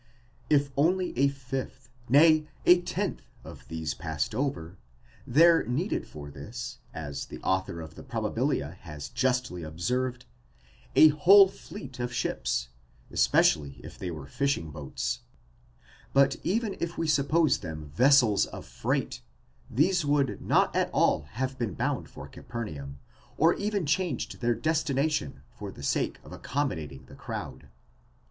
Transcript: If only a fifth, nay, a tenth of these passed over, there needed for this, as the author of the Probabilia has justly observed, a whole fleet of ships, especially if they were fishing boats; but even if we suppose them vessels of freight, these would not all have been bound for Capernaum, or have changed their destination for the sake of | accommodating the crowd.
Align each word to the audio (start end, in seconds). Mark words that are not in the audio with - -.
If 0.49 0.71
only 0.75 1.15
a 1.15 1.27
fifth, 1.27 1.87
nay, 2.09 2.47
a 2.65 2.81
tenth 2.81 3.21
of 3.43 3.67
these 3.67 3.93
passed 3.93 4.33
over, 4.33 4.79
there 5.27 5.63
needed 5.63 6.07
for 6.07 6.31
this, 6.31 6.79
as 6.91 7.27
the 7.27 7.39
author 7.43 7.81
of 7.81 7.93
the 7.93 8.01
Probabilia 8.01 8.77
has 8.79 9.09
justly 9.09 9.61
observed, 9.61 10.25
a 10.95 11.09
whole 11.09 11.47
fleet 11.47 11.99
of 11.99 12.11
ships, 12.11 12.69
especially 13.11 13.79
if 13.83 13.99
they 13.99 14.09
were 14.09 14.25
fishing 14.25 14.71
boats; 14.71 15.19
but 16.13 16.35
even 16.41 16.75
if 16.79 16.97
we 16.97 17.05
suppose 17.07 17.59
them 17.59 17.91
vessels 17.95 18.47
of 18.47 18.65
freight, 18.65 19.21
these 19.69 20.03
would 20.03 20.41
not 20.41 20.75
all 20.91 21.25
have 21.33 21.59
been 21.59 21.75
bound 21.75 22.09
for 22.09 22.27
Capernaum, 22.27 22.97
or 23.37 23.53
have 23.55 23.85
changed 23.85 24.41
their 24.41 24.55
destination 24.55 25.43
for 25.51 25.71
the 25.71 25.83
sake 25.83 26.17
of 26.23 26.31
| 26.33 26.33
accommodating 26.33 27.05
the 27.05 27.13
crowd. 27.13 27.67